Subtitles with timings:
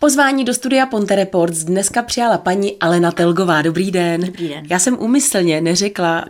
[0.00, 3.62] Pozvání do studia Ponte Reports dneska přijala paní Alena Telgová.
[3.62, 4.20] Dobrý den.
[4.20, 4.66] Dobrý den.
[4.70, 6.24] Já jsem úmyslně neřekla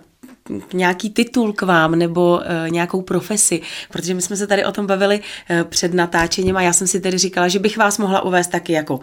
[0.73, 3.61] nějaký titul k vám nebo uh, nějakou profesi,
[3.91, 7.01] protože my jsme se tady o tom bavili uh, před natáčením a já jsem si
[7.01, 9.01] tedy říkala, že bych vás mohla uvést taky jako uh,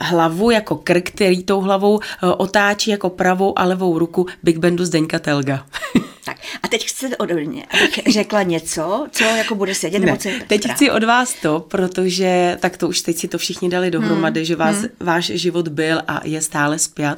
[0.00, 2.00] hlavu, jako krk, který tou hlavou uh,
[2.36, 5.66] otáčí jako pravou a levou ruku Big Bandu Zdeňka Telga.
[6.24, 9.98] Tak a teď chcete ode mě, abych řekla něco, co jako bude sedět?
[9.98, 13.38] Ne, nebo co teď chci od vás to, protože tak to už teď si to
[13.38, 14.44] všichni dali dohromady, hmm.
[14.44, 14.88] že vás, hmm.
[15.00, 17.16] váš život byl a je stále zpět,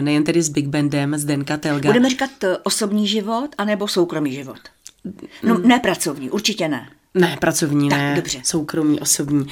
[0.00, 1.88] nejen tedy s Big Bandem, s Denka Telga.
[1.88, 2.30] Budeme říkat
[2.62, 4.58] osobní život anebo soukromý život?
[5.42, 6.88] No ne pracovní, určitě ne.
[7.14, 8.40] Ne, pracovní tak, ne, dobře.
[8.44, 9.40] soukromí, osobní.
[9.40, 9.50] Uh,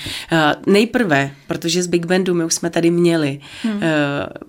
[0.67, 3.77] nejprve, protože z Big Bandu my už jsme tady měli hmm.
[3.77, 3.81] uh,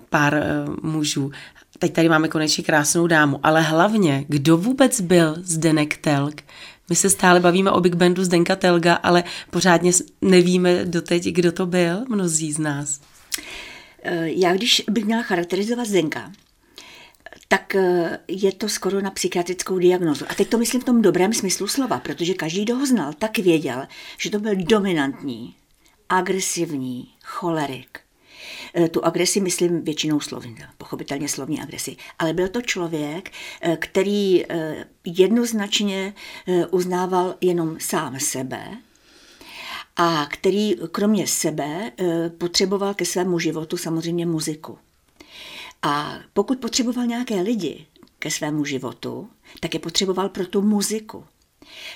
[0.09, 0.33] pár
[0.67, 1.31] uh, mužů
[1.81, 6.41] teď tady máme konečně krásnou dámu, ale hlavně, kdo vůbec byl Zdenek Telk?
[6.89, 11.65] My se stále bavíme o Big Bandu Zdenka Telga, ale pořádně nevíme doteď, kdo to
[11.65, 13.01] byl, mnozí z nás.
[14.23, 16.31] Já když bych měla charakterizovat Zdenka,
[17.47, 17.75] tak
[18.27, 20.25] je to skoro na psychiatrickou diagnozu.
[20.29, 23.37] A teď to myslím v tom dobrém smyslu slova, protože každý, kdo ho znal, tak
[23.37, 23.87] věděl,
[24.17, 25.55] že to byl dominantní,
[26.09, 28.10] agresivní cholerik, Eh,
[28.91, 34.85] tu agresi myslím většinou slovní, pochopitelně slovní agresi, ale byl to člověk, eh, který eh,
[35.05, 36.13] jednoznačně
[36.71, 38.77] uznával jenom sám sebe,
[39.95, 41.91] a který kromě sebe
[42.37, 44.77] potřeboval ke svému životu samozřejmě muziku.
[45.81, 47.85] A pokud potřeboval nějaké lidi
[48.19, 51.25] ke svému životu, tak je potřeboval pro tu muziku.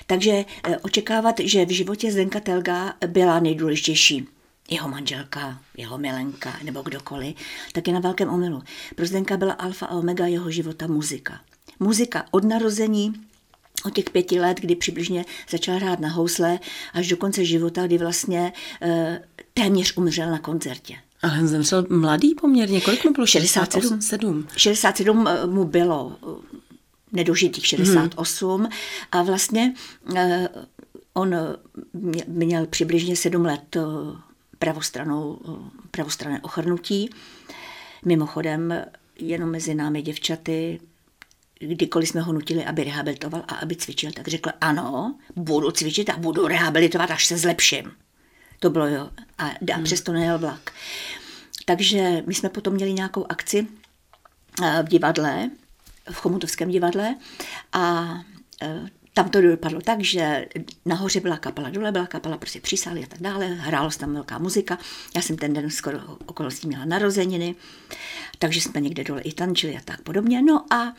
[0.06, 0.44] Takže
[0.82, 4.28] očekávat, že v životě Zdenka Telga byla nejdůležitější
[4.70, 7.36] jeho manželka, jeho milenka nebo kdokoliv,
[7.72, 8.62] tak je na velkém omylu.
[8.94, 11.40] Pro Zdenka byla alfa a omega jeho života muzika.
[11.80, 13.14] Muzika od narození
[13.84, 16.58] od těch pěti let, kdy přibližně začal hrát na housle,
[16.92, 19.20] až do konce života, kdy vlastně e,
[19.54, 20.96] téměř umřel na koncertě.
[21.22, 23.26] Ale zemřel mladý poměrně, kolik mu bylo?
[23.26, 23.82] 67.
[23.82, 26.58] 67, 67 mu bylo eh,
[27.12, 28.70] nedožitých 68 hmm.
[29.12, 29.74] a vlastně
[30.16, 30.48] e,
[31.14, 31.34] on
[32.26, 33.76] měl přibližně 7 let
[34.58, 35.38] pravostranou,
[35.90, 37.10] pravostrané ochrnutí.
[38.04, 38.84] Mimochodem,
[39.18, 40.80] jenom mezi námi děvčaty,
[41.58, 46.16] kdykoliv jsme ho nutili, aby rehabilitoval a aby cvičil, tak řekl, ano, budu cvičit a
[46.16, 47.92] budu rehabilitovat, až se zlepším.
[48.60, 49.10] To bylo jo.
[49.38, 49.84] A, a hmm.
[49.84, 50.72] přesto nejel vlak.
[51.64, 53.66] Takže my jsme potom měli nějakou akci
[54.62, 55.50] eh, v divadle,
[56.10, 57.14] v Chomutovském divadle
[57.72, 58.14] a
[58.62, 58.86] eh,
[59.16, 60.46] tam to dopadlo tak, že
[60.84, 64.38] nahoře byla kapela, dole byla kapela, prostě přísály a tak dále, hrálo se tam velká
[64.38, 64.78] muzika.
[65.14, 67.54] Já jsem ten den skoro okolností měla narozeniny,
[68.38, 70.42] takže jsme někde dole i tančili a tak podobně.
[70.42, 70.94] No a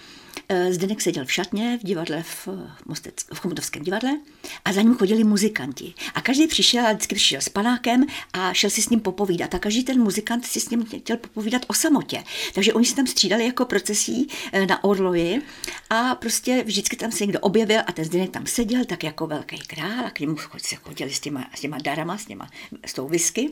[0.69, 2.47] Zdenek seděl v šatně v divadle v,
[2.85, 4.17] Mostec, v Chomutovském divadle
[4.65, 5.93] a za ním chodili muzikanti.
[6.15, 9.55] A každý přišel a vždycky přišel s panákem a šel si s ním popovídat.
[9.55, 12.23] A každý ten muzikant si s ním chtěl popovídat o samotě.
[12.53, 15.41] Takže oni se tam střídali jako procesí eh, na orloji
[15.89, 19.57] a prostě vždycky tam se někdo objevil a ten Zdenek tam seděl tak jako velký
[19.57, 22.49] král a k němu se chodili s těma, s těma darama, s, těma,
[22.85, 23.49] s tou whisky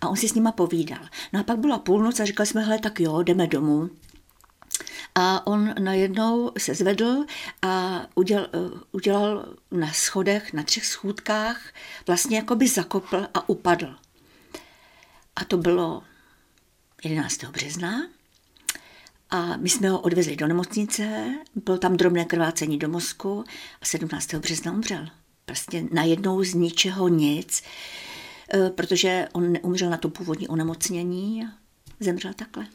[0.00, 1.08] a on si s nima povídal.
[1.32, 3.90] No a pak byla půlnoc a říkali jsme, hele, tak jo, jdeme domů.
[5.18, 7.24] A on najednou se zvedl
[7.62, 8.48] a udělal,
[8.92, 11.60] udělal na schodech, na třech schůdkách,
[12.06, 13.96] vlastně jako by zakopl a upadl.
[15.36, 16.02] A to bylo
[17.04, 17.44] 11.
[17.44, 18.08] března.
[19.30, 23.44] A my jsme ho odvezli do nemocnice, bylo tam drobné krvácení do mozku
[23.82, 24.34] a 17.
[24.34, 25.06] března umřel.
[25.44, 27.62] Prostě najednou z ničeho nic,
[28.54, 31.48] eh, protože on neumřel na to původní onemocnění a
[32.00, 32.66] zemřel takhle.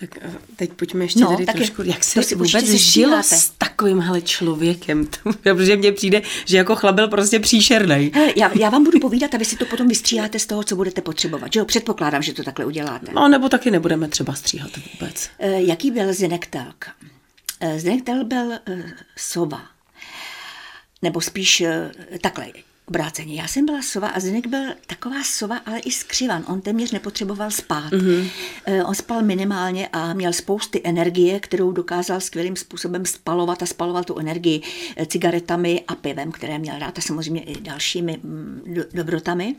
[0.00, 4.22] Tak eh, teď pojďme ještě no, tady trošku, jak se si vůbec žilo s takovýmhle
[4.22, 5.08] člověkem,
[5.42, 8.12] protože mně přijde, že jako chlap byl prostě příšerný.
[8.36, 11.00] Já, já vám budu povídat a vy si to potom vystříháte z toho, co budete
[11.00, 11.52] potřebovat.
[11.52, 11.64] Že jo?
[11.64, 13.12] Předpokládám, že to takhle uděláte.
[13.14, 15.30] No, nebo taky nebudeme třeba stříhat vůbec.
[15.38, 16.86] E, jaký byl Zdenek Telk?
[17.60, 18.60] E, Zdenek Telk byl e,
[19.16, 19.62] sova.
[21.02, 21.62] Nebo spíš
[22.20, 22.46] takhle,
[22.88, 23.40] obráceně.
[23.40, 26.44] Já jsem byla sova a Zdeněk byl taková sova, ale i skřivan.
[26.48, 27.92] On téměř nepotřeboval spát.
[27.92, 28.30] Mm-hmm.
[28.86, 34.18] On spal minimálně a měl spousty energie, kterou dokázal skvělým způsobem spalovat a spaloval tu
[34.18, 34.62] energii
[34.96, 38.62] eh, cigaretami a pivem, které měl rád a samozřejmě i dalšími mm,
[38.92, 39.56] dobrotami.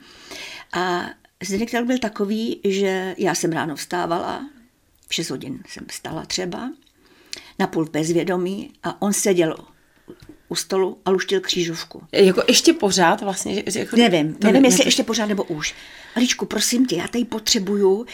[0.74, 1.06] A
[1.44, 4.50] Zdeněk byl takový, že já jsem ráno vstávala,
[5.08, 6.72] v 6 hodin jsem vstala třeba,
[7.60, 9.56] na půl bezvědomí a on seděl
[10.50, 12.04] u stolu a luštil křížovku.
[12.12, 13.64] Jako ještě pořád vlastně?
[13.76, 15.76] Jako nevím, nevím, jestli ještě pořád nebo už.
[16.16, 18.06] Aličku, prosím tě, já tady potřebuju uh,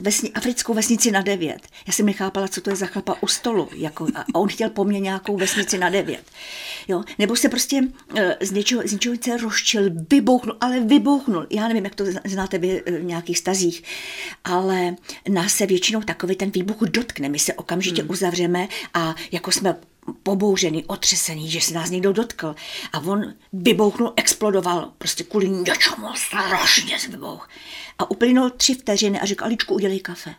[0.00, 1.60] vesni, africkou vesnici na devět.
[1.86, 3.68] Já jsem nechápala, co to je za chlapa u stolu.
[3.72, 6.22] Jako, a on chtěl po mně nějakou vesnici na devět.
[6.88, 7.02] Jo?
[7.18, 11.46] Nebo se prostě uh, z něčeho, z něčeho se rozčil, vybouchnul, ale vybouchnul.
[11.50, 13.82] Já nevím, jak to znáte vy uh, v nějakých stazích,
[14.44, 14.96] ale
[15.28, 17.28] nás se většinou takový ten výbuch dotkne.
[17.28, 18.10] My se okamžitě hmm.
[18.10, 19.76] uzavřeme a jako jsme
[20.22, 22.54] pobouřený, otřesený, že se nás někdo dotkl.
[22.92, 27.48] A on vybouchnul, explodoval, prostě kvůli něčemu strašně vybouch.
[27.98, 30.34] A uplynul tři vteřiny a řekl, Aličku, udělej kafe.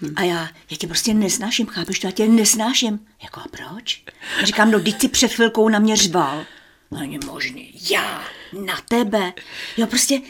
[0.00, 0.12] Hmm.
[0.16, 3.06] A já, já tě prostě nesnáším, chápeš to, já tě nesnáším.
[3.22, 4.02] Jako a proč?
[4.42, 6.44] A říkám, no, teď si před chvilkou na mě řval.
[6.90, 9.32] No, není možný, já, na tebe.
[9.76, 10.20] Jo, prostě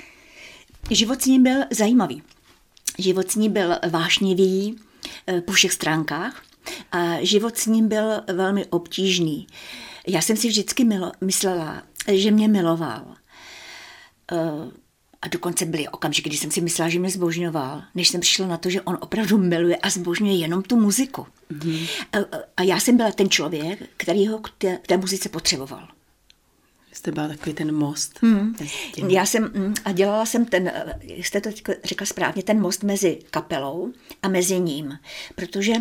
[0.91, 2.23] život s ním byl zajímavý.
[2.99, 4.77] Život s ním byl vášnivý
[5.27, 6.43] eh, po všech stránkách.
[6.93, 9.47] A život s ním byl velmi obtížný.
[10.07, 11.83] Já jsem si vždycky milo, myslela,
[12.13, 13.05] že mě miloval.
[14.33, 14.71] Eh,
[15.23, 18.57] a dokonce byly okamžiky, kdy jsem si myslela, že mě zbožňoval, než jsem přišla na
[18.57, 21.27] to, že on opravdu miluje a zbožňuje jenom tu muziku.
[21.65, 21.87] Mm.
[22.57, 25.89] A já jsem byla ten člověk, který ho k té, k té muzice potřeboval.
[26.93, 28.23] Jste byla takový ten most.
[28.23, 28.55] Hmm.
[29.09, 30.73] Já jsem, mm, a dělala jsem ten,
[31.03, 31.51] jste to
[31.85, 34.99] řekla správně, ten most mezi kapelou a mezi ním,
[35.35, 35.75] protože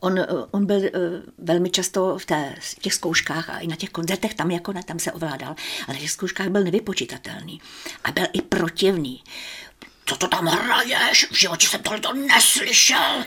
[0.00, 0.90] on, eh, on byl eh,
[1.38, 4.98] velmi často v, té, těch zkouškách a i na těch koncertech tam jako ne, tam
[4.98, 5.56] se ovládal,
[5.88, 7.60] ale v těch zkouškách byl nevypočitatelný
[8.04, 9.24] a byl i protivný.
[10.04, 11.26] Co to tam hraješ?
[11.30, 13.24] V životě jsem tohle to neslyšel.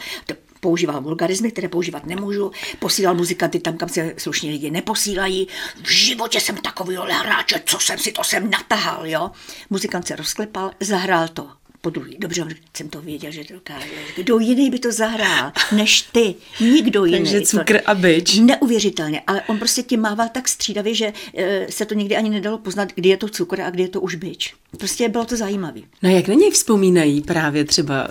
[0.59, 2.51] Používal vulgarizmy, které používat nemůžu.
[2.79, 5.47] Posílal muzikanty tam, kam se slušní lidi neposílají.
[5.83, 9.31] V životě jsem takový hráče, co jsem si to sem natahal, jo.
[9.69, 12.15] Muzikant se rozklepal, zahrál to po druhý.
[12.19, 12.47] Dobře,
[12.77, 13.87] jsem to věděl, že to dokáže.
[14.15, 16.35] Kdo jiný by to zahrál, než ty.
[16.59, 17.17] Nikdo jiný.
[17.17, 18.39] Takže cukr a byč.
[18.39, 22.57] Neuvěřitelně, ale on prostě tím mával tak střídavě, že e, se to nikdy ani nedalo
[22.57, 24.53] poznat, kdy je to cukr a kdy je to už byč.
[24.77, 25.81] Prostě bylo to zajímavé.
[26.01, 28.07] No jak na něj vzpomínají právě třeba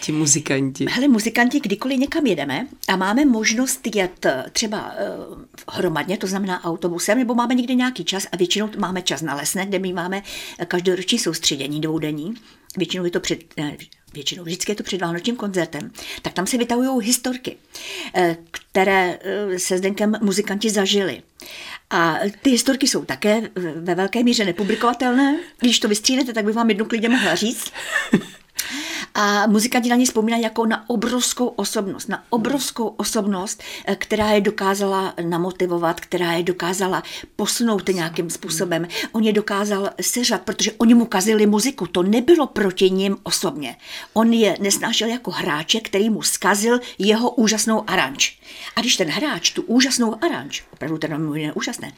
[0.00, 0.86] ti muzikanti?
[0.90, 5.06] Hele, muzikanti, kdykoliv někam jedeme a máme možnost jet e, třeba e,
[5.72, 9.66] hromadně, to znamená autobusem, nebo máme někde nějaký čas a většinou máme čas na lesné,
[9.66, 10.22] kde my máme
[10.68, 12.34] každoroční soustředění dvoudenní,
[12.76, 13.38] většinou je to před,
[14.14, 15.90] většinou, vždycky je to před Vánočním koncertem,
[16.22, 17.56] tak tam se vytahují historky,
[18.14, 21.22] eh, které eh, se Zdenkem muzikanti zažili.
[21.90, 25.40] A ty historky jsou také ve velké míře nepublikovatelné.
[25.60, 27.72] Když to vystřílete, tak bych vám jednu klidně mohla říct.
[29.16, 34.40] A muzikanti na ní vzpomínají jako na obrovskou osobnost, na obrovskou osobnost, eh, která je
[34.40, 37.02] dokázala namotivovat, která je dokázala
[37.36, 38.88] posunout nějakým způsobem.
[39.12, 41.86] On je dokázal seřat, protože oni mu kazili muziku.
[41.86, 43.76] To nebylo proti ním osobně.
[44.12, 48.38] On je nesnášel jako hráče, který mu skazil jeho úžasnou aranž.
[48.76, 51.92] A když ten hráč tu úžasnou aranž, opravdu ten je úžasné,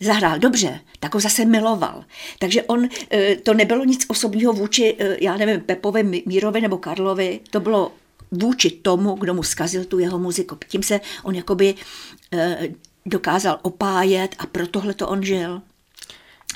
[0.00, 2.04] zahrál dobře, tak ho zase miloval.
[2.38, 7.40] Takže on, eh, to nebylo nic osobního vůči, eh, já nevím, Pepovi, Mírovi nebo Karlovi,
[7.50, 7.92] to bylo
[8.30, 10.58] vůči tomu, kdo mu zkazil tu jeho muziku.
[10.68, 11.74] Tím se on jakoby
[12.32, 12.68] eh,
[13.06, 15.62] dokázal opájet a pro tohle to on žil.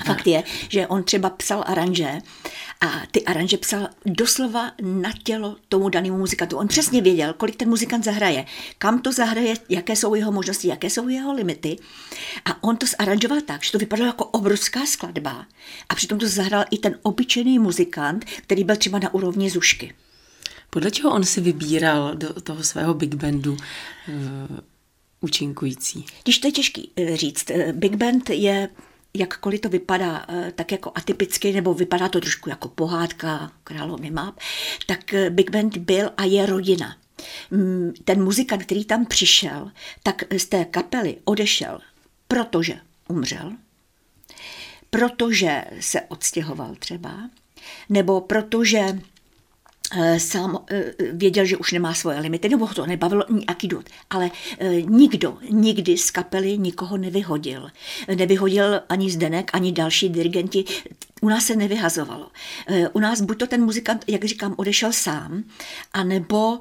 [0.05, 2.19] Fakt je, že on třeba psal aranže
[2.81, 6.57] a ty aranže psal doslova na tělo tomu danému muzikantu.
[6.57, 8.45] On přesně věděl, kolik ten muzikant zahraje,
[8.77, 11.77] kam to zahraje, jaké jsou jeho možnosti, jaké jsou jeho limity.
[12.45, 15.45] A on to zaranžoval tak, že to vypadalo jako obrovská skladba.
[15.89, 19.93] A přitom to zahrál i ten obyčejný muzikant, který byl třeba na úrovni Zušky.
[20.69, 23.57] Podle čeho on si vybíral do toho svého big bandu uh,
[25.21, 26.05] účinkující?
[26.23, 27.51] Když to je těžký eh, říct.
[27.51, 28.69] Eh, big band je
[29.13, 34.39] jakkoliv to vypadá eh, tak jako atypicky, nebo vypadá to trošku jako pohádka královny map,
[34.85, 36.97] tak eh, Big Band byl a je rodina.
[37.51, 39.71] Mm, ten muzikant, který tam přišel,
[40.03, 41.79] tak z té kapely odešel,
[42.27, 43.51] protože umřel,
[44.89, 47.29] protože se odstěhoval třeba,
[47.89, 48.99] nebo protože
[50.17, 53.85] sám eh, věděl, že už nemá svoje limity, nebo ho to nebavilo nějaký důvod.
[54.09, 57.69] Ale eh, nikdo nikdy z kapely nikoho nevyhodil.
[58.15, 60.63] Nevyhodil ani Zdenek, ani další dirigenti.
[61.21, 62.27] U nás se nevyhazovalo.
[62.93, 65.43] U nás buď to ten muzikant, jak říkám, odešel sám,
[65.93, 66.59] anebo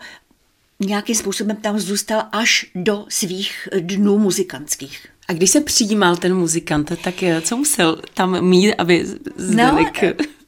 [0.81, 5.07] nějakým způsobem tam zůstal až do svých dnů muzikantských.
[5.29, 10.03] A když se přijímal ten muzikant, tak co musel tam mít, aby Zdenek...
[10.03, 10.42] No, Eh,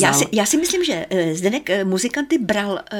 [0.00, 2.98] já si, já si myslím, že eh, Zdenek eh, muzikanty bral uh,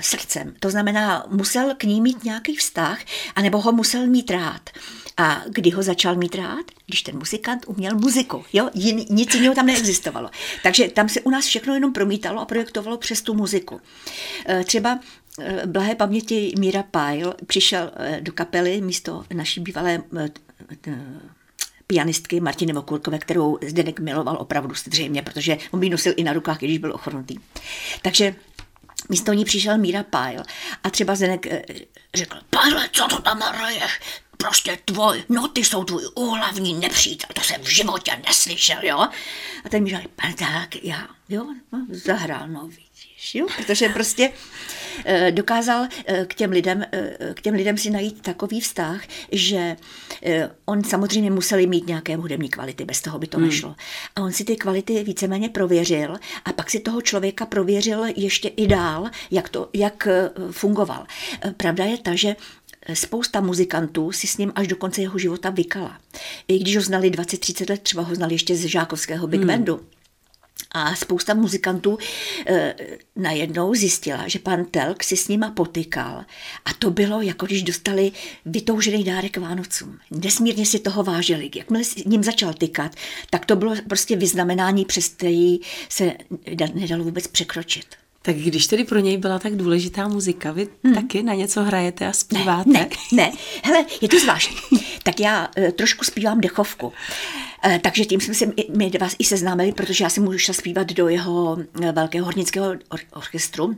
[0.00, 0.54] srdcem.
[0.60, 2.98] To znamená, musel k ní mít nějaký vztah,
[3.34, 4.70] anebo ho musel mít rád.
[5.16, 6.64] A kdy ho začal mít rád?
[6.86, 8.44] Když ten muzikant uměl muziku.
[8.52, 8.70] Jo?
[8.74, 10.30] Jin, nic jiného tam neexistovalo.
[10.62, 13.80] Takže tam se u nás všechno jenom promítalo a projektovalo přes tu muziku.
[14.64, 15.00] Třeba
[15.66, 20.02] blahé paměti Míra Pajl přišel do kapely místo naší bývalé
[21.92, 26.58] pianistky Martiny Vokurkové, kterou Zdenek miloval opravdu zřejmě, protože on by nosil i na rukách,
[26.58, 27.36] když byl ochrnutý.
[28.02, 28.34] Takže
[29.08, 30.44] místo ní přišel Míra Pyle
[30.84, 31.62] a třeba Zdenek eh,
[32.14, 34.00] řekl, Pyle, co to tam hraješ?
[34.36, 38.98] Prostě tvoj, no ty jsou tvůj úhlavní nepřítel, to jsem v životě neslyšel, jo?
[39.64, 42.68] A ten mi říkal, tak já, jo, no, zahrál, no
[43.04, 43.46] vidíš, jo?
[43.56, 44.32] Protože prostě
[45.04, 49.02] Eh, dokázal eh, k těm lidem, eh, k těm lidem si najít takový vztah,
[49.32, 49.76] že
[50.64, 53.46] on samozřejmě museli mít nějaké hudební kvality, bez toho by to hmm.
[53.46, 53.74] nešlo.
[54.16, 58.66] A on si ty kvality víceméně prověřil a pak si toho člověka prověřil ještě i
[58.66, 60.08] dál, jak, to, jak
[60.50, 61.06] fungoval.
[61.56, 62.36] Pravda je ta, že
[62.94, 65.98] spousta muzikantů si s ním až do konce jeho života vykala.
[66.48, 69.48] I když ho znali 20-30 let, třeba ho znali ještě z žákovského Big hmm.
[69.48, 69.80] Bandu.
[70.72, 71.98] A spousta muzikantů
[72.46, 72.74] e,
[73.16, 76.24] najednou zjistila, že pan Telk si s nima potykal.
[76.64, 78.12] A to bylo, jako když dostali
[78.44, 79.98] vytoužený dárek Vánocům.
[80.10, 81.50] Nesmírně si toho vážili.
[81.54, 82.92] Jakmile s ním začal tykat,
[83.30, 86.12] tak to bylo prostě vyznamenání, přes který se
[86.74, 87.86] nedalo vůbec překročit.
[88.22, 90.94] Tak když tedy pro něj byla tak důležitá muzika, vy hmm.
[90.94, 92.70] taky na něco hrajete a zpíváte?
[92.70, 93.32] Ne, ne, ne.
[93.64, 94.56] hele, je to zvláštní.
[95.02, 96.92] tak já e, trošku zpívám dechovku.
[97.64, 100.92] E, takže tím jsme se my vás i seznámili, protože já jsem mu šla zpívat
[100.92, 103.76] do jeho e, velkého hornického or- orchestru,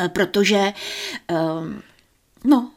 [0.00, 0.72] e, protože e,
[2.44, 2.70] no,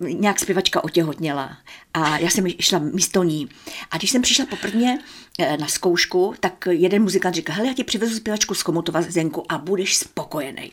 [0.00, 1.56] nějak zpěvačka otěhotněla
[1.94, 3.48] a já jsem šla místo ní.
[3.90, 4.98] A když jsem přišla poprvé
[5.38, 9.52] eh, na zkoušku, tak jeden muzikant říkal, hele, já ti přivezu zpěvačku z Komutova Zenku
[9.52, 10.72] a budeš spokojený.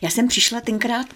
[0.00, 1.06] Já jsem přišla tenkrát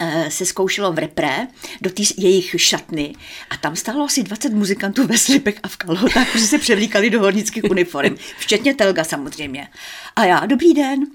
[0.00, 1.46] eh, se zkoušelo v repre
[1.80, 3.14] do té jejich šatny
[3.50, 7.20] a tam stálo asi 20 muzikantů ve slipech a v kalhotách, kteří se převlíkali do
[7.20, 9.68] hornických uniform, včetně Telga samozřejmě.
[10.16, 11.06] A já, dobrý den,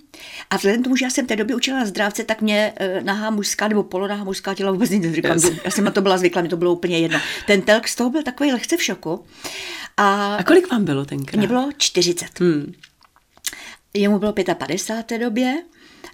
[0.50, 2.74] a vzhledem k tomu, že já jsem v té době učila na zdravce, tak mě
[2.76, 5.32] e, nahá mužská nebo polonahá mužská těla vůbec nic neříkám.
[5.32, 5.52] Yes.
[5.66, 7.20] Já jsem na to byla zvyklá, mi to bylo úplně jedno.
[7.48, 9.26] Ten telk z toho byl takový lehce v šoku.
[9.98, 11.38] A, a kolik vám bylo tenkrát?
[11.38, 12.40] Mně bylo 40.
[12.40, 12.74] Hmm.
[13.94, 15.64] Jemu bylo 55 v té době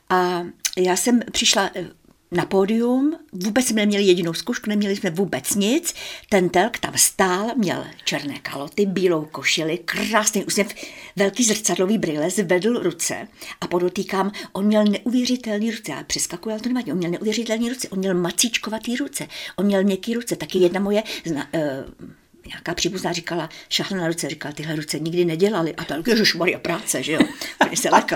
[0.10, 0.44] a
[0.78, 1.86] já jsem přišla e,
[2.32, 5.94] na pódium, vůbec jsme neměli jedinou zkušku, neměli jsme vůbec nic.
[6.30, 10.76] Ten telk tam stál, měl černé kaloty, bílou košili, krásný úsměv,
[11.16, 13.28] velký zrcadlový brýle, zvedl ruce
[13.62, 17.90] a podotýkám, on měl neuvěřitelný ruce, já přeskakuju, ale to nevadí, on měl neuvěřitelný ruce,
[17.90, 22.10] on měl macíčkovatý ruce, on měl měkký ruce, taky jedna moje zna, uh,
[22.50, 25.76] nějaká příbuzná říkala, šahla na ruce, říkala, tyhle ruce nikdy nedělali.
[25.76, 27.20] A to je Maria práce, že jo?
[27.56, 28.16] Který se lekl.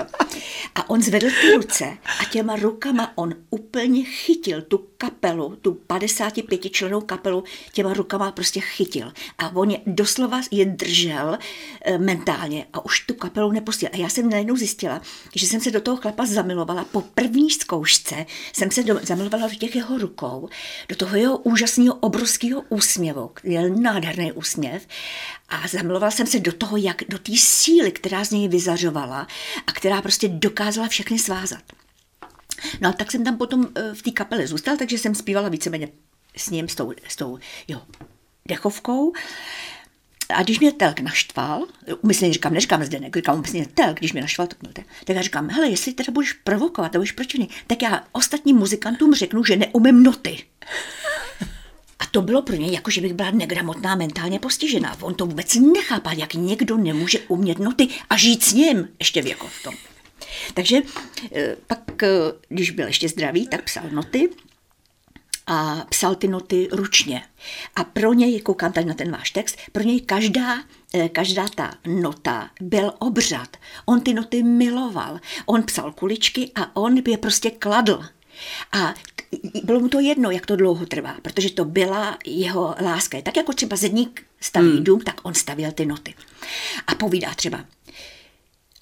[0.74, 1.84] A on zvedl ty ruce
[2.20, 8.60] a těma rukama on úplně chytil tu kapelu, tu 55 členou kapelu, těma rukama prostě
[8.60, 9.12] chytil.
[9.38, 11.38] A on je doslova je držel
[11.84, 13.88] e, mentálně a už tu kapelu nepustil.
[13.92, 15.00] A já jsem najednou zjistila,
[15.34, 16.84] že jsem se do toho chlapa zamilovala.
[16.84, 20.48] Po první zkoušce jsem se do, zamilovala do těch jeho rukou,
[20.88, 24.86] do toho jeho úžasného obrovského úsměvu, měl nádherný úsměv
[25.48, 29.26] a zamilovala jsem se do toho, jak do té síly, která z něj vyzařovala
[29.66, 31.62] a která prostě dokázala všechny svázat.
[32.80, 35.88] No a tak jsem tam potom eh, v té kapele zůstala, takže jsem zpívala víceméně
[36.36, 37.38] s ním, s tou, s tou
[37.68, 37.82] jo,
[38.48, 39.12] dechovkou.
[40.28, 41.66] A když mě telk naštval,
[42.00, 45.22] umyslně říkám, neříkám zde, ne, říkám umyslně telk, když mě naštval, tak, tak, tak já
[45.22, 50.02] říkám, hele, jestli teda budeš provokovat, budeš pročený, tak já ostatním muzikantům řeknu, že neumím
[50.02, 50.44] noty.
[52.14, 54.96] To bylo pro něj jako, že bych byla negramotná mentálně postižená.
[55.00, 59.26] On to vůbec nechápal, jak někdo nemůže umět noty a žít s ním ještě v
[59.26, 59.74] jako v tom.
[60.54, 60.76] Takže
[61.32, 62.08] eh, pak, eh,
[62.48, 64.30] když byl ještě zdravý, tak psal noty
[65.46, 67.22] a psal ty noty ručně.
[67.76, 71.74] A pro něj, koukám tady na ten váš text, pro něj každá, eh, každá ta
[71.86, 73.56] nota byl obřad.
[73.84, 75.20] On ty noty miloval.
[75.46, 78.04] On psal kuličky a on je prostě kladl.
[78.72, 78.94] A
[79.64, 83.22] bylo mu to jedno, jak to dlouho trvá, protože to byla jeho láska.
[83.22, 84.84] Tak jako třeba zedník staví hmm.
[84.84, 86.14] dům, tak on stavěl ty noty.
[86.86, 87.64] A povídá třeba,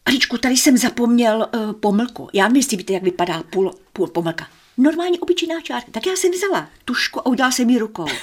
[0.06, 2.28] Aličku, tady jsem zapomněl uh, pomlku.
[2.32, 4.48] Já jestli víte, jak vypadá půl, půl pomlka.
[4.76, 5.90] Normálně obyčejná čárka.
[5.90, 8.06] Tak já jsem vzala tušku a udělala jsem ji rukou.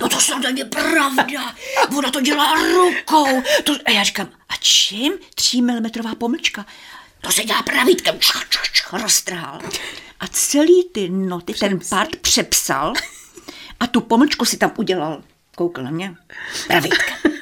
[0.00, 1.54] No to snad není pravda.
[1.98, 3.42] Ona to dělá rukou.
[3.64, 3.72] To...
[3.84, 5.12] A já říkám, a čím?
[5.34, 6.66] Tří milimetrová pomlčka.
[7.20, 8.18] To se dělá pravítkem.
[8.92, 9.60] Roztrhal.
[10.22, 11.68] A celý ty noty Přepsal.
[11.68, 12.92] ten part přepsal
[13.80, 15.22] a tu pomlčku si tam udělal.
[15.56, 16.14] Koukal na mě.
[16.66, 17.14] Pravítka.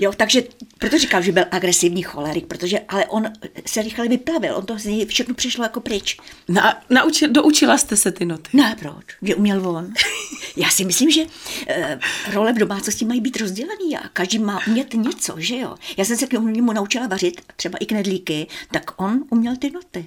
[0.00, 0.42] Jo, takže
[0.78, 3.32] proto říkám, že byl agresivní cholerik, protože, ale on
[3.66, 6.16] se rychle vyplavil, on to z něj všechno přišlo jako pryč.
[6.48, 8.50] Na, nauči, doučila jste se ty noty?
[8.52, 9.04] Ne, proč?
[9.22, 9.92] Že uměl on.
[10.56, 11.22] Já si myslím, že
[11.68, 11.98] e,
[12.32, 15.74] role v domácnosti mají být rozdělený a každý má umět něco, že jo.
[15.96, 20.06] Já jsem se k němu naučila vařit, třeba i knedlíky, tak on uměl ty noty.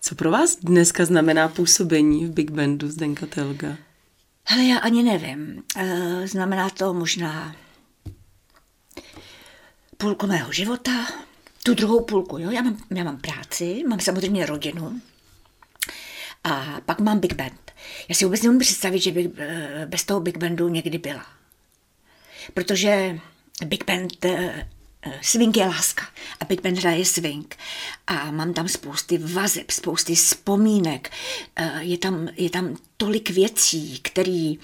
[0.00, 3.76] Co pro vás dneska znamená působení v Big Bandu Zdenka Telga?
[4.46, 5.62] Ale já ani nevím.
[5.76, 7.56] E, znamená to možná
[9.96, 11.06] půlku mého života,
[11.62, 12.38] tu druhou půlku.
[12.38, 12.50] Jo?
[12.50, 15.00] Já, mám, já mám práci, mám samozřejmě rodinu
[16.44, 17.72] a pak mám Big Band.
[18.08, 21.26] Já si vůbec nemůžu představit, že bych eh, bez toho Big Bandu někdy byla.
[22.54, 23.18] Protože
[23.64, 24.68] Big Band eh,
[25.22, 26.02] swing je láska
[26.40, 27.56] a Big Band hraje swing
[28.06, 31.10] a mám tam spousty vazeb, spousty vzpomínek,
[31.56, 34.58] eh, je tam, je tam tolik věcí, který,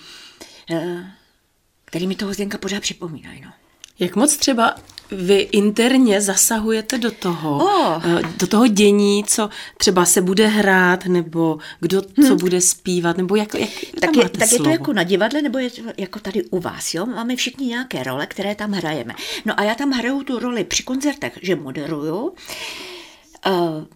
[1.85, 3.41] který mi toho Zdenka pořád připomínají.
[3.41, 3.53] No.
[3.99, 4.75] Jak moc třeba
[5.11, 8.03] vy interně zasahujete do toho, oh.
[8.37, 12.37] do toho dění, co třeba se bude hrát, nebo kdo co hmm.
[12.37, 13.71] bude zpívat, nebo jak, jak
[14.01, 16.95] tak, je, tak je to jako na divadle, nebo je to jako tady u vás,
[16.95, 17.07] jo?
[17.07, 19.15] Máme všichni nějaké role, které tam hrajeme.
[19.45, 22.33] No a já tam hraju tu roli při koncertech, že moderuju, uh,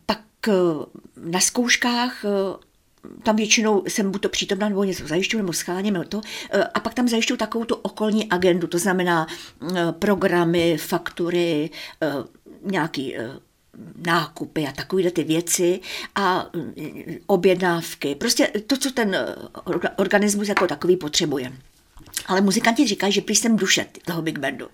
[0.07, 0.55] pak uh,
[1.31, 2.25] na zkouškách
[3.23, 6.21] tam většinou jsem buď to přítomná, nebo něco zajišťuju, nebo scháním, nebo to.
[6.50, 9.27] Eh, a pak tam zajišťuju takovou tu okolní agendu, to znamená
[9.77, 11.71] eh, programy, faktury,
[12.03, 12.12] eh,
[12.62, 13.17] nějaký
[14.07, 15.81] nákupy a takovéhle ty věci
[16.15, 16.47] a
[17.27, 18.15] objednávky.
[18.15, 19.17] Prostě to, co ten
[19.97, 21.53] organismus jako takový potřebuje.
[22.26, 24.66] Ale muzikanti říkají, že prý jsem duše toho Big Bandu.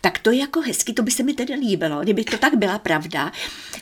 [0.00, 2.78] Tak to je jako hezky, to by se mi tedy líbilo, kdyby to tak byla
[2.78, 3.32] pravda.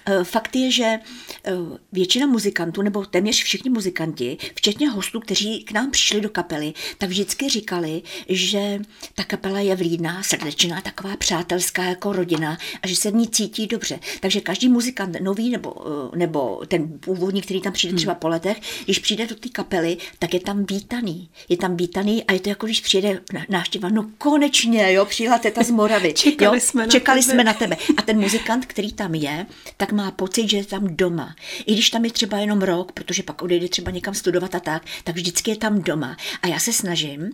[0.07, 1.53] Eh, fakt je, že eh,
[1.93, 7.09] většina muzikantů, nebo téměř všichni muzikanti, včetně hostů, kteří k nám přišli do kapely, tak
[7.09, 8.79] vždycky říkali, že
[9.15, 13.67] ta kapela je vlídná, srdečná, taková přátelská jako rodina a že se v ní cítí
[13.67, 14.01] dobře.
[14.21, 15.75] Takže každý muzikant, nový nebo,
[16.13, 19.97] eh, nebo ten původní, který tam přijde třeba po letech, když přijde do té kapely,
[20.19, 21.29] tak je tam vítaný.
[21.49, 23.04] Je tam vítaný a je to jako když přijde
[23.49, 26.13] návštěva, no konečně, jo, přijela teta z Moravy.
[26.17, 27.33] Čekali, jo, jsme, na čekali tebe.
[27.33, 27.77] jsme na tebe.
[27.97, 29.47] A ten muzikant, který tam je,
[29.77, 31.37] tak má pocit, že je tam doma.
[31.67, 34.83] I když tam je třeba jenom rok, protože pak odejde třeba někam studovat a tak,
[35.05, 36.17] tak vždycky je tam doma.
[36.43, 37.31] A já se snažím,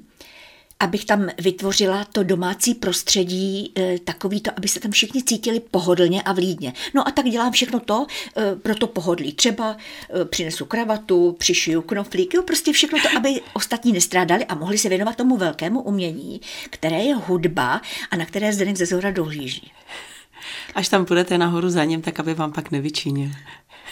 [0.80, 6.22] abych tam vytvořila to domácí prostředí e, takový to, aby se tam všichni cítili pohodlně
[6.22, 6.72] a vlídně.
[6.94, 8.06] No a tak dělám všechno to
[8.37, 9.32] e, pro to pohodlí.
[9.32, 9.76] Třeba
[10.20, 14.88] e, přinesu kravatu, přišiju knoflík, jo, prostě všechno to, aby ostatní nestrádali a mohli se
[14.88, 19.72] věnovat tomu velkému umění, které je hudba a na které Zdeněk ze zhora dohlíží.
[20.75, 23.30] Až tam půjdete nahoru za ním, tak aby vám pak nevyčinil.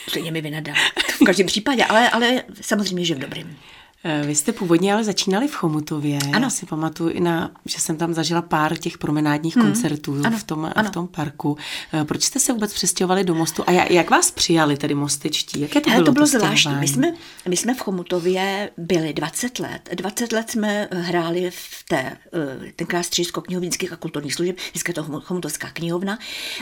[0.09, 0.72] Stejně mi vynadá.
[1.20, 3.57] V každém případě, ale, ale samozřejmě, že v dobrém.
[4.05, 6.19] Eh, vy jste původně ale začínali v Chomutově.
[6.33, 6.47] Ano.
[6.47, 9.67] Já si pamatuju, i na, že jsem tam zažila pár těch promenádních hmm.
[9.67, 10.39] koncertů ano.
[10.39, 10.89] V, tom, ano.
[10.89, 11.57] v tom parku.
[11.93, 15.61] Eh, proč jste se vůbec přestěhovali do Mostu a jak vás přijali tedy mostečtí?
[15.61, 16.75] Jaké to bylo To bylo zvláštní.
[16.75, 17.13] My jsme,
[17.49, 19.89] my jsme v Chomutově byli 20 let.
[19.95, 24.95] 20 let jsme hráli v té, eh, tenkrát středisko knihovnických a kulturních služeb, dneska je
[24.95, 26.19] to Chomutovská knihovna,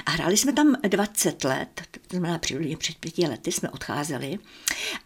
[0.07, 2.39] a hráli jsme tam 20 let, to znamená
[2.79, 4.39] před pěti lety jsme odcházeli.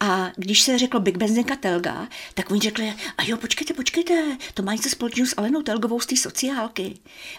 [0.01, 4.62] A když se řeklo Big Benzinka Telga, tak oni řekli, a jo, počkejte, počkejte, to
[4.62, 6.94] má něco společného s Alenou Telgovou z té sociálky.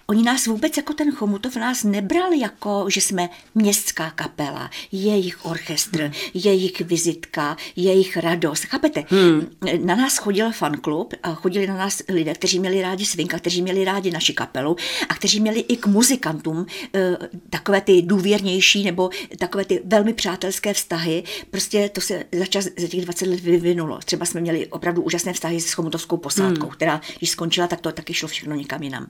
[0.08, 6.02] Oni nás vůbec jako ten Chomutov nás nebrali jako, že jsme městská kapela, jejich orchestr,
[6.02, 6.14] hmm.
[6.34, 8.64] jejich vizitka, jejich radost.
[8.64, 9.04] Chápete?
[9.08, 9.48] Hmm.
[9.86, 13.86] Na nás chodil fanklub a chodili na nás lidé, kteří měli rádi svinka, kteří měli
[13.86, 14.76] rádi naši kapelu
[15.10, 16.66] a kteří měli i k muzikantům
[16.96, 17.18] e,
[17.50, 21.24] takové ty důvěrnější nebo takové ty velmi přátelské vztahy.
[21.52, 24.00] Prostě to se za čas za těch 20 let vyvinulo.
[24.06, 26.76] Třeba jsme měli opravdu úžasné vztahy s chomutovskou posádkou, hmm.
[26.76, 29.08] která, když skončila, tak to taky šlo všechno někam jinam.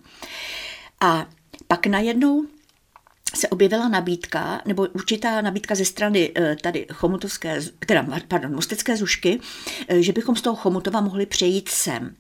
[1.02, 1.26] A
[1.68, 2.46] pak najednou
[3.36, 9.40] se objevila nabídka, nebo určitá nabídka ze strany eh, tady chomutovské, teda, pardon, mostecké zušky,
[9.88, 12.16] eh, že bychom z toho Chomutova mohli přejít sem.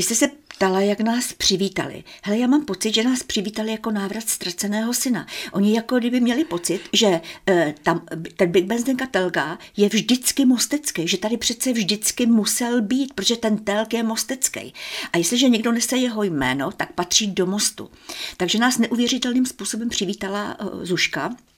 [0.00, 2.04] Vy jste se ptala, jak nás přivítali.
[2.22, 5.26] Hele, já mám pocit, že nás přivítali jako návrat ztraceného syna.
[5.52, 10.44] Oni jako kdyby měli pocit, že e, tam ten Big Ben Zdenka Telga je vždycky
[10.44, 14.74] mostecký, že tady přece vždycky musel být, protože ten Telg je mostecký.
[15.12, 17.90] A jestliže někdo nese jeho jméno, tak patří do mostu.
[18.36, 21.49] Takže nás neuvěřitelným způsobem přivítala e, Zuška, Eh,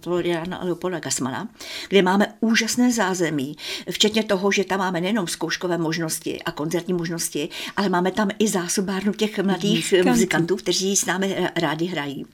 [0.00, 1.48] Floriana Leopolda Gasmana,
[1.88, 3.56] kde máme úžasné zázemí,
[3.90, 8.48] včetně toho, že tam máme nejenom zkouškové možnosti a koncertní možnosti, ale máme tam i
[8.48, 12.26] zásobárnu těch mladých muzikantů, muzikantů kteří s námi rádi hrají.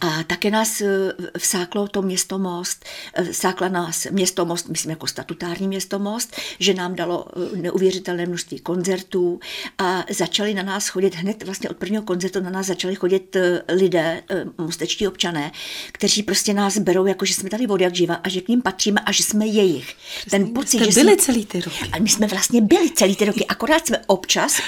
[0.00, 0.86] A také nás eh,
[1.38, 2.84] vsáklo to město Most,
[3.14, 8.26] eh, vsákla nás město Most, myslím jako statutární město Most, že nám dalo eh, neuvěřitelné
[8.26, 9.40] množství koncertů
[9.78, 13.36] a začali na nás chodit hned vlastně od prvního koncertu na nás začali chodit
[13.68, 14.22] lidé,
[14.58, 15.52] mostečtí občané,
[15.92, 18.62] kteří prostě nás berou jako, že jsme tady vody jak živa a že k ním
[18.62, 19.96] patříme a že jsme jejich.
[20.30, 21.90] Ten pocit, že byli jsme, celý ty roky.
[21.92, 24.60] A my jsme vlastně byli celý ty roky, akorát jsme občas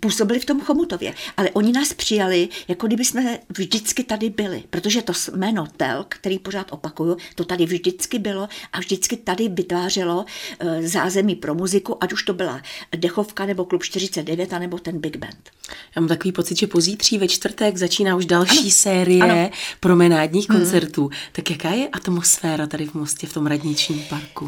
[0.00, 5.02] působili v tom Chomutově, ale oni nás přijali, jako kdyby jsme vždycky tady byli, protože
[5.02, 10.24] to jméno Telk, který pořád opakuju, to tady vždycky bylo a vždycky tady vytvářelo
[10.58, 12.62] eh, zázemí pro muziku, ať už to byla
[12.96, 15.50] Dechovka nebo Klub 49, nebo ten Big Band.
[15.96, 18.70] Já mám takový pocit, že pozítří ve čtvrtek začíná už další ano.
[18.70, 19.50] série ano.
[19.80, 20.58] promenádních hmm.
[20.58, 21.10] koncertů.
[21.32, 24.46] Tak jaká je atmosféra tady v Mostě, v tom radničním parku?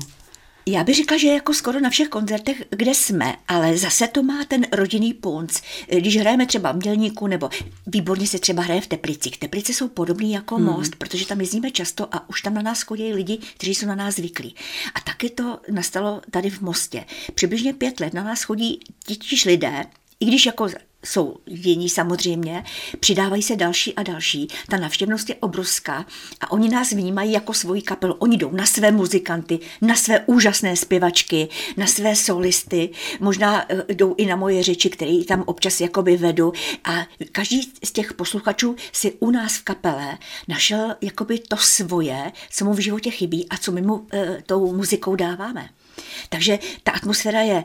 [0.67, 4.45] Já bych řekla, že jako skoro na všech koncertech, kde jsme, ale zase to má
[4.45, 5.61] ten rodinný punc.
[5.89, 7.51] Když hrajeme třeba v Mělníku, nebo
[7.87, 9.39] výborně se třeba hraje v Teplicích.
[9.39, 10.65] Teplice jsou podobný jako hmm.
[10.65, 13.95] most, protože tam jezdíme často a už tam na nás chodí lidi, kteří jsou na
[13.95, 14.55] nás zvyklí.
[14.95, 17.05] A taky to nastalo tady v Mostě.
[17.35, 19.85] Přibližně pět let na nás chodí titíž lidé,
[20.25, 20.69] i když jako
[21.05, 22.65] jsou jiní samozřejmě,
[23.01, 24.49] přidávají se další a další.
[24.71, 26.07] Ta navštěvnost je obrovská
[26.41, 28.15] a oni nás vnímají jako svoji kapelu.
[28.15, 34.15] Oni jdou na své muzikanty, na své úžasné zpěvačky, na své solisty, možná eh, jdou
[34.19, 36.53] i na moje řeči, které tam občas jakoby vedu
[36.85, 42.65] a každý z těch posluchačů si u nás v kapele našel jakoby to svoje, co
[42.65, 45.69] mu v životě chybí a co my mu e, tou muzikou dáváme.
[46.29, 47.65] Takže ta atmosféra je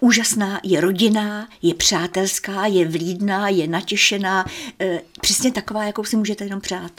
[0.00, 4.46] úžasná, je rodinná, je přátelská, je vlídná, je natěšená,
[4.80, 6.92] e, přesně taková, jakou si můžete jenom přát.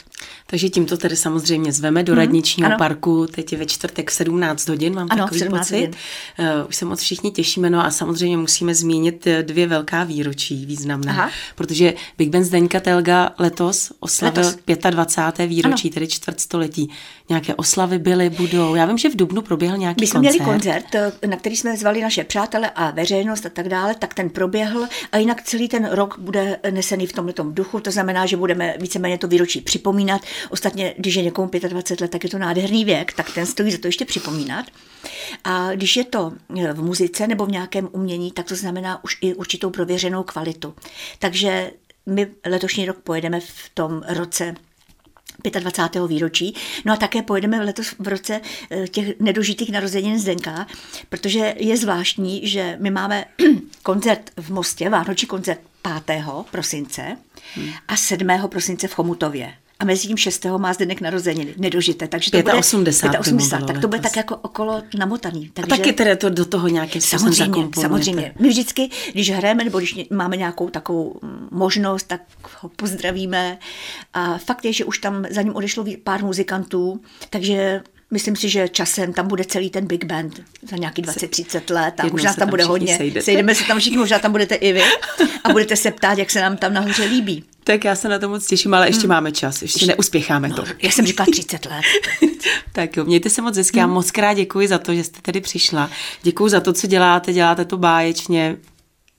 [0.46, 2.78] Takže tímto tedy samozřejmě zveme do hmm, radničního ano.
[2.78, 5.74] parku, teď je ve čtvrtek v 17 hodin, mám ano, takový pocit.
[5.74, 5.90] Hodin.
[6.38, 10.66] Uh, už se moc všichni těšíme, no a samozřejmě musíme zmínit eh, dvě velká výročí
[10.66, 11.30] významné, Aha.
[11.54, 14.90] protože Big Ben Zdeňka Telga letos oslavil letos.
[14.90, 15.46] 25.
[15.46, 15.94] výročí, ano.
[15.94, 16.90] tedy čtvrtstoletí.
[17.28, 18.74] Nějaké oslavy byly, budou.
[18.74, 20.34] Já vím, že v Dubnu proběhl nějaký My jsme koncert.
[20.34, 24.14] měli koncert, eh, na který jsme zvali naše přátele a veřejnost a tak dále, tak
[24.14, 28.36] ten proběhl a jinak celý ten rok bude nesený v tomto duchu, to znamená, že
[28.36, 30.09] budeme víceméně to výročí připomínat.
[30.50, 33.78] Ostatně, když je někomu 25 let, tak je to nádherný věk, tak ten stojí za
[33.78, 34.66] to ještě připomínat.
[35.44, 36.32] A když je to
[36.72, 40.74] v muzice nebo v nějakém umění, tak to znamená už i určitou prověřenou kvalitu.
[41.18, 41.70] Takže
[42.06, 44.54] my letošní rok pojedeme v tom roce
[45.60, 46.06] 25.
[46.06, 46.54] výročí.
[46.84, 50.66] No a také pojedeme letos v roce eh, těch nedožitých narozenin Zdenka,
[51.08, 53.24] protože je zvláštní, že my máme
[53.82, 55.60] koncert v Mostě, Vánoční koncert
[56.04, 56.24] 5.
[56.50, 57.16] prosince
[57.88, 58.28] a 7.
[58.48, 60.46] prosince v Chomutově a mezi tím 6.
[60.58, 62.08] má Zdenek narozeniny, nedožité.
[62.08, 65.50] Takže to 85, bude 85, tak to bude tak jako okolo namotaný.
[65.54, 68.34] Takže, a taky tedy to do toho nějakým samozřejmě, samozřejmě.
[68.38, 72.20] My vždycky, když hrajeme nebo když máme nějakou takovou možnost, tak
[72.60, 73.58] ho pozdravíme.
[74.14, 78.68] A fakt je, že už tam za ním odešlo pár muzikantů, takže Myslím si, že
[78.68, 82.38] časem tam bude celý ten Big Band za nějaký 20-30 let a Jednou možná tam,
[82.38, 82.96] tam bude hodně.
[82.96, 83.24] Sejdete.
[83.24, 84.82] Sejdeme se tam všichni, možná tam budete i vy
[85.44, 87.44] a budete se ptát, jak se nám tam nahoře líbí.
[87.64, 89.08] Tak já se na to moc těším, ale ještě hmm.
[89.08, 90.64] máme čas, ještě, ještě neuspěcháme no, to.
[90.82, 91.84] Já jsem říkala 30 let.
[92.72, 93.78] tak jo, mějte se moc hezky.
[93.78, 93.94] Já hmm.
[93.94, 95.90] moc krát děkuji za to, že jste tady přišla.
[96.22, 98.56] Děkuji za to, co děláte, děláte to báječně.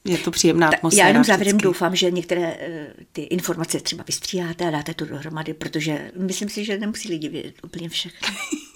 [0.05, 1.03] Je to příjemná atmosféra.
[1.03, 1.63] Já jenom závěrem vždycky.
[1.63, 6.65] doufám, že některé eh, ty informace třeba vystříháte a dáte to dohromady, protože myslím si,
[6.65, 8.27] že nemusí lidi vědět úplně všechno.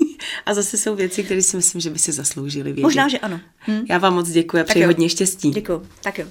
[0.46, 2.82] A zase jsou věci, které si myslím, že by si zasloužili vědět.
[2.82, 3.40] Možná, že ano.
[3.68, 3.86] Hm?
[3.90, 5.52] Já vám moc děkuji a přeji hodně štěstí.
[5.52, 5.82] Děkuji.
[6.04, 6.26] Tak jo.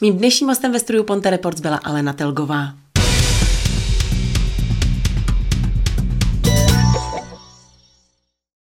[0.00, 2.74] Mým dnešním hostem ve studiu Ponte Reports byla Alena Telgová.